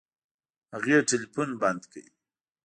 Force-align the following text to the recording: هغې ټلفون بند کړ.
هغې 0.73 0.97
ټلفون 1.09 1.49
بند 1.61 1.81
کړ. 1.91 2.05